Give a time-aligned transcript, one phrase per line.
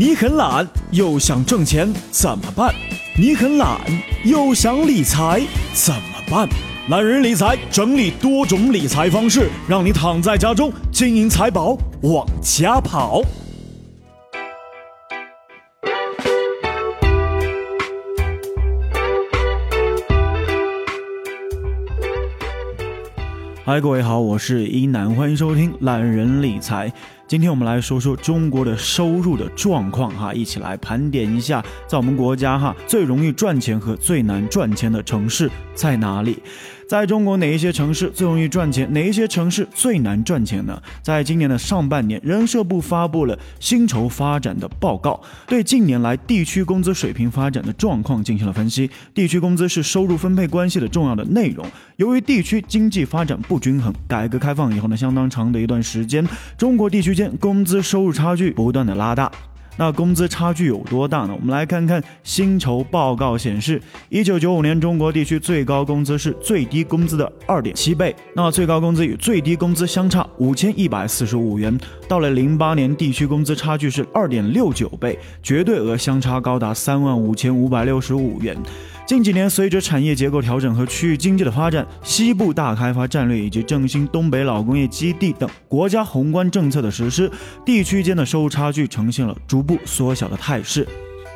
[0.00, 2.74] 你很懒又想挣钱怎么办？
[3.18, 3.78] 你很懒
[4.24, 5.42] 又想理财
[5.74, 6.48] 怎么办？
[6.88, 13.20] 懒人理财整理多种理财方式，让你躺在家中，金银财宝往家跑。
[23.70, 26.92] 嗨，各位好，我是一南，欢迎收听懒人理财。
[27.28, 36.42] 今天我们来说说中国的收入的状况哈，一起来盘点一下，在我们国家哈最容易赚钱和最难赚钱的城市在哪里？
[36.90, 38.92] 在中国哪一些城市最容易赚钱？
[38.92, 40.82] 哪一些城市最难赚钱呢？
[41.00, 48.90] 在今年的上半年，人社部发布了薪酬发展的报告，对近年来地区工资水平发展的状况进行了分析。
[49.14, 51.64] 地区工资是收入分配关系的重要的内容。
[51.94, 56.26] 由于地区经济发展不均衡，改革开放以后呢，相当长的一段时间，
[56.58, 59.30] 中国地区间工资收入差距不断的拉大。
[59.80, 61.34] 那工资差距有多大呢？
[61.34, 68.14] 我们来看看薪酬报告显示，一九九五年中国地区最高工资是最低工资的二点七倍。
[68.36, 71.80] 那最高工资与最低工资相差五千一百四十五元。
[72.06, 78.54] 到了零八年，地区工资差距是二点六九倍，绝对额相差高达三万五千五百六十五元。
[79.10, 87.28] 近几年，随着产业结构调整和区域经济的发展，西部大开发战略以及振兴东北老工业基地等国家宏观政策的实施，
[87.66, 90.86] 地区间的收入差距呈现了逐步缩小的态势。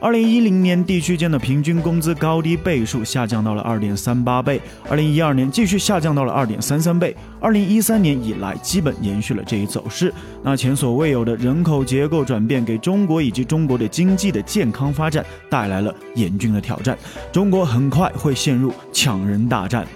[0.00, 10.10] 二零一零年，地区间的平均工资高低倍数下降到了二点三八倍；二零一二年继续下降到了二点三三倍；二零一三年以来，基本延续了这一走势。
[10.42, 16.96] 那前所未有的人口结构转变，给中国以及中国的经济的健康发展带来了严峻的挑战。
[17.30, 19.86] 中国很快会陷入抢人大战。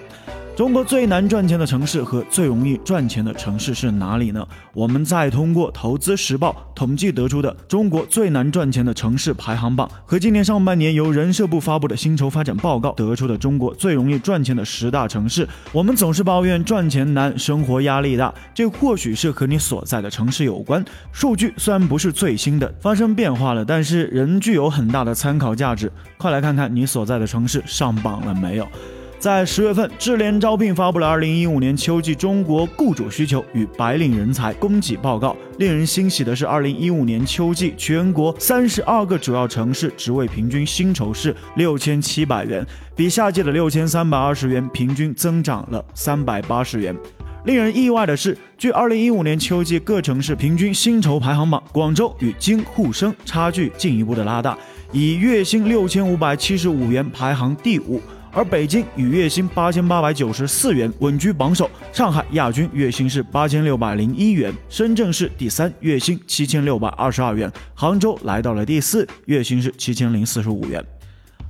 [0.56, 4.46] 中国最难赚钱的城市和最容易赚钱的城市是哪里呢？
[4.72, 20.84] 我们再通过投资时报统计得出的中国最难赚钱的城市排行榜，和今年上半年由人社部发布的薪酬发展报告得出的中国最容易赚钱的十大城市，我们总是抱怨赚钱难，生活压力大，这或许是和你所在的城市有关。
[21.10, 25.90] 数据虽然不是最新的，发生变化了，但是仍具有很大的参考价值。
[26.16, 28.68] 快来看看你所在的城市上榜了没有？
[29.24, 35.34] 在十月份，智联招聘发布了二零一五年秋季中国雇主需求与白领人才供给报告。
[35.56, 46.94] 令人欣喜的是，二零一五年秋季全国三十二个主要城市职位平均薪酬是六千七百元，比下届的六千三百二十元平均增长了三百八十元。
[47.46, 54.58] 令人意外的是，据二零一五年秋季各城市平均薪酬排行榜，广州与京沪深差距进一步的拉大，
[54.92, 57.98] 以月薪六千五百七十五元排行第五。
[58.36, 70.84] 而北京与月薪八千八百九十四元稳居榜首，上海亚军，月薪是八千六百零一元，深圳市第三，月薪七千六百二十二元，杭州来到了第四，月薪是七千零四十五元。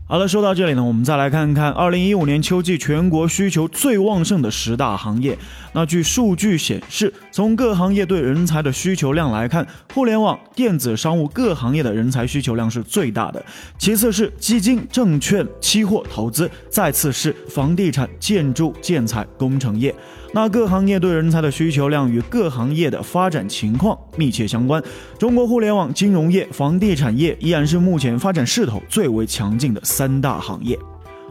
[0.07, 5.37] 好了，说到这里呢，我们再来看看二零一五年秋季全国需求最旺盛的十大行业。
[5.73, 13.43] 那据数据显示，从各行业对人才的需求量来看，互联网、电子商务各行业的人才需求量是最大的，
[13.79, 19.95] 其次是基金、证券、期货投资，再次是房地产、建筑、建材、工程业。
[20.35, 24.83] 那各行业对人才的需求量与各行业的发展情况密切相关。
[25.17, 30.77] 中国互联网、金融业、房地产业依然是目前发展势头最为强劲的三大行业。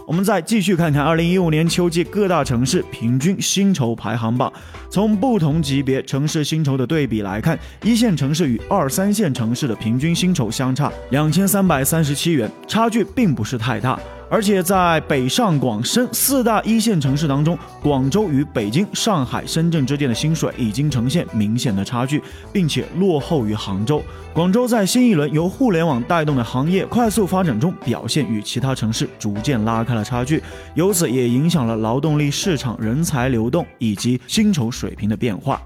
[0.07, 4.51] 我们再继续看看二零一五年秋季各大城市平均薪酬排行榜。
[4.89, 13.99] 从不同级别城市薪酬的对比来看，一线城市与二三线城市的平均薪酬相差两千三百三十七元，差距并不是太大。
[14.33, 22.19] 而且在北上广深四大一线城市当中，广州与北京、上海、深圳之间的薪水已经呈现明显的差距，
[22.51, 24.01] 并且落后于杭州。
[24.33, 30.41] 广州在新一轮由互联网带动的行业快速发展中，表现与其他城市逐渐拉开了差距，
[30.73, 35.61] 由此也影响了劳动力市场人才流动以及薪酬水平的变化。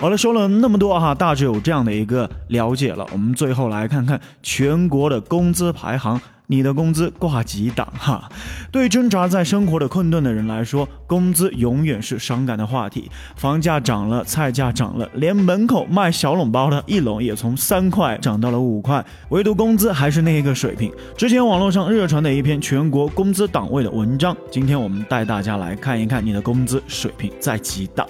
[0.00, 3.04] 好了，说了那么多哈，大致有这样的一个了解了。
[3.10, 6.20] 我们最后来看看全国的工资排行。
[6.50, 8.26] 你的工资挂几档哈？
[8.72, 13.10] 对挣扎在生活的困顿的人来说，工资永远是伤感的话题。
[13.36, 20.90] 房价涨了，菜价涨了，连门口卖小笼包的一笼也从三块涨到了五块，唯独工资还是那一个水平。
[21.18, 28.06] 之前网络上热传的一篇全国工资档位的文章，今天我们带大家来看一看你的工资水平在几档。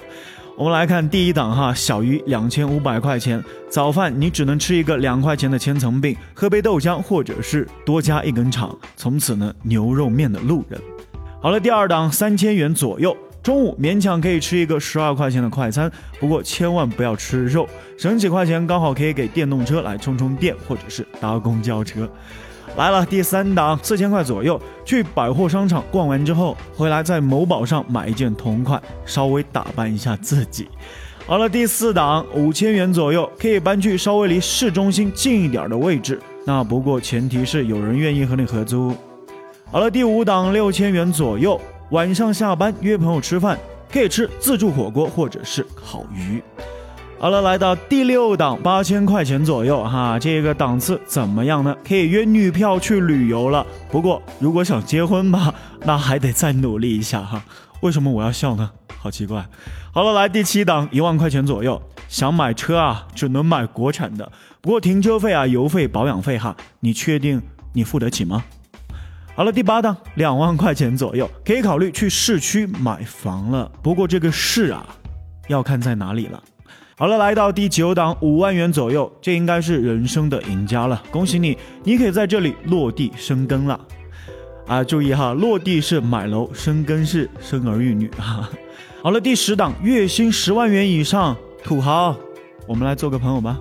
[0.59, 10.77] 我们来看第一档哈，小于两千五百块钱，早饭你只能吃一个两块钱的千层饼，喝杯豆浆，或者是多加一根肠，从此呢牛肉面的路人。
[11.41, 13.15] 好了，第二档三千元左右。
[13.41, 15.89] 中午勉强可以吃一个十二块钱的快餐，
[16.19, 17.65] 不过千万不要吃肉，
[17.97, 22.05] 省几块钱刚好可以给电动车来充充电，或者是搭公交车。
[22.77, 30.69] 来了第三档，四千块左右，去百货商场逛完之后，回来在某宝上买一件同款，稍微打扮一下自己。
[31.25, 36.19] 好了，第四档五千元左右，可以搬去稍微离市中心近一点的位置。
[36.45, 38.95] 那不过前提是有人愿意和你合租。
[39.71, 41.59] 好了，第五档六千元左右，
[41.91, 43.59] 晚上下班约朋友吃饭，
[43.91, 46.41] 可以吃自助火锅或者是烤鱼。
[47.21, 51.75] 好了，来到第六档八千块钱左右，哈，这个档次怎么样呢？
[51.85, 53.67] 可以约女票去旅游了。
[53.91, 57.43] 不过如果想结婚吧，那还得再努力一下哈。
[57.81, 58.71] 为什么我要笑呢？
[58.97, 59.45] 好奇怪。
[59.91, 64.31] 好了，来第七档一万块钱左右，想买车啊，只能买国产的。
[64.61, 67.41] 不过停车费啊、油费、保养费哈，你确定
[67.73, 68.45] 你付得起吗？
[69.35, 73.69] 好了，第八档两万块钱左右，可以考虑去市区买房了。
[73.83, 74.85] 不过这个市啊，
[75.49, 76.41] 要看在哪里了。
[76.99, 81.01] 好了，来到第九档五万元左右，这应该是人生的赢家了。
[81.09, 83.79] 恭喜你，你可以在这里落地生根了。
[84.67, 88.49] 啊，注意哈，落地是买楼，生根是生儿育女哈。
[89.01, 92.13] 好了，第十档，月薪十万元以上，土豪，
[92.67, 93.57] 我们来做个朋友吧。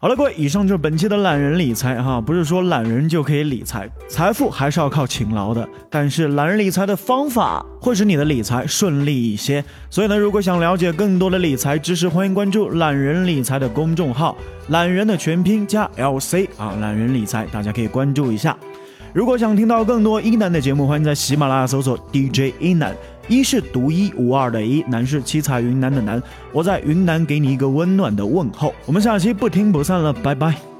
[0.00, 5.68] 好了，各位，以上就是本期的懒人理财哈，不是说懒人就可以理财，财富还是要靠勤劳的。
[5.90, 9.64] 但是懒人理财的方法会使你的理财顺利一些。
[9.90, 14.36] 所以呢，如果想了解更多的理财知识，欢迎关注懒人理财的公众号，
[14.68, 18.56] 懒人的全拼加 LC 啊，懒人理财，大家可以关注一下。
[19.12, 22.94] 如果想听到更多一男的节目，欢迎在喜马拉雅搜索 DJ 一男，
[23.28, 26.22] 一是独一无二的一，南是七彩云南的南。
[26.52, 30.77] 我在云南给你一个温暖的问候，我们下期不听不散了，拜拜。